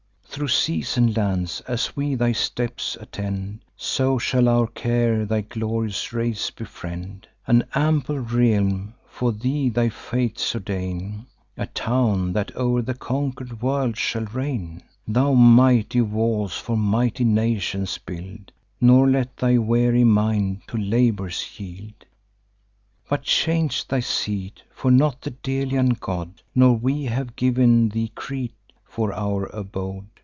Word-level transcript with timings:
Thro' 0.33 0.47
seas 0.47 0.95
and 0.97 1.15
lands 1.17 1.59
as 1.67 1.95
we 1.97 2.15
thy 2.15 2.31
steps 2.31 2.97
attend, 3.01 3.63
So 3.75 4.17
shall 4.17 4.47
our 4.47 4.65
care 4.65 5.25
thy 5.25 5.41
glorious 5.41 6.13
race 6.13 6.49
befriend. 6.49 7.27
An 7.45 7.65
ample 7.75 8.17
realm 8.17 8.93
for 9.05 9.33
thee 9.33 9.67
thy 9.69 9.89
fates 9.89 10.55
ordain, 10.55 11.25
A 11.57 11.65
town 11.67 12.31
that 12.33 12.55
o'er 12.55 12.81
the 12.81 12.93
conquer'd 12.93 13.61
world 13.61 13.97
shall 13.97 14.23
reign. 14.23 14.81
Thou, 15.05 15.33
mighty 15.33 15.99
walls 16.01 16.53
for 16.57 16.77
mighty 16.77 17.25
nations 17.25 17.97
build; 17.99 18.51
Nor 18.79 19.09
let 19.09 19.35
thy 19.37 19.57
weary 19.57 20.05
mind 20.05 20.61
to 20.69 20.77
labours 20.77 21.59
yield: 21.59 22.05
But 23.09 23.23
change 23.23 23.85
thy 23.87 23.99
seat; 23.99 24.63
for 24.71 24.89
not 24.91 25.21
the 25.21 25.31
Delian 25.31 25.89
god, 25.99 26.41
Nor 26.55 26.77
we, 26.77 27.03
have 27.03 27.35
giv'n 27.35 27.89
thee 27.91 28.11
Crete 28.15 28.55
for 28.85 29.11
our 29.13 29.45
abode. 29.47 30.07